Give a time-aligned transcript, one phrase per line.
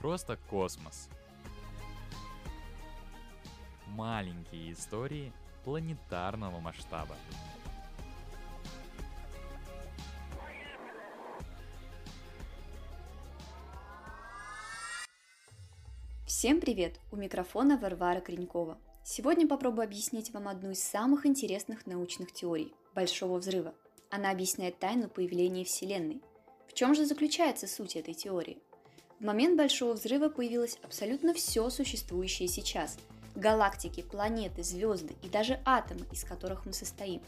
[0.00, 1.08] просто космос.
[3.86, 5.32] Маленькие истории
[5.64, 7.16] планетарного масштаба.
[16.26, 17.00] Всем привет!
[17.10, 18.78] У микрофона Варвара Кренькова.
[19.02, 23.74] Сегодня попробую объяснить вам одну из самых интересных научных теорий– Большого Взрыва.
[24.10, 26.22] Она объясняет тайну появления Вселенной.
[26.68, 28.62] В чем же заключается суть этой теории?
[29.20, 32.98] В момент Большого Взрыва появилось абсолютно все существующее сейчас–
[33.34, 37.20] галактики, планеты, звезды и даже атомы, из которых мы состоим.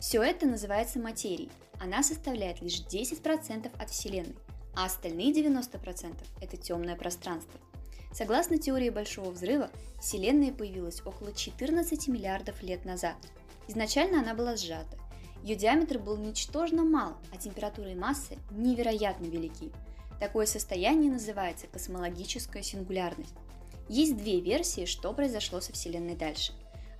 [0.00, 1.50] Все это называется материей.
[1.80, 4.36] Она составляет лишь 10% от Вселенной,
[4.74, 7.60] а остальные 90%– это темное пространство–
[8.14, 13.16] Согласно теории Большого Взрыва, Вселенная появилась около 14 миллиардов лет назад.
[13.66, 14.96] Изначально она была сжата.
[15.42, 19.72] Ее диаметр был ничтожно мал, а температура и масса невероятно велики.
[20.24, 23.34] Такое состояние называется космологическая сингулярность.
[23.90, 26.54] Есть две версии, что произошло со Вселенной дальше.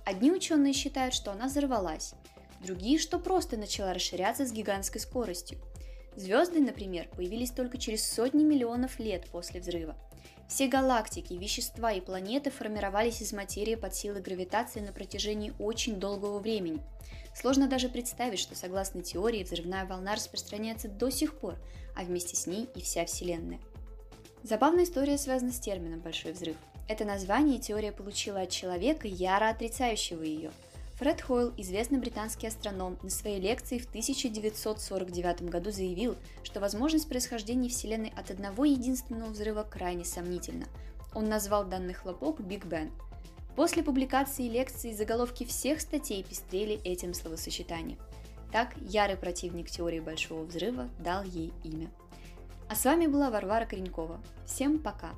[0.05, 2.13] Одни ученые считают, что она взорвалась,
[2.63, 5.57] другие, что просто начала расширяться с гигантской скоростью.
[6.15, 9.95] Звезды, например, появились только через сотни миллионов лет после взрыва.
[10.47, 16.39] Все галактики, вещества и планеты формировались из материи под силой гравитации на протяжении очень долгого
[16.39, 16.81] времени.
[17.33, 21.55] Сложно даже представить, что согласно теории взрывная волна распространяется до сих пор,
[21.95, 23.59] а вместе с ней и вся Вселенная.
[24.43, 26.57] Забавная история связана с термином «большой взрыв».
[26.87, 30.51] Это название теория получила от человека, яро отрицающего ее–
[30.97, 37.67] Фред Хойл, известный британский астроном, на своей лекции в 1949 году заявил, что возможность происхождения
[37.67, 40.67] Вселенной от одного единственного взрыва крайне сомнительна.
[41.13, 42.91] Он назвал данный хлопок Биг Бен.
[43.57, 47.99] После публикации лекции заголовки всех статей пестрели этим словосочетанием.
[48.53, 51.89] Так ярый противник теории Большого Взрыва дал ей имя.
[52.69, 54.21] А с вами была Варвара Коренькова.
[54.45, 55.11] Всем пока!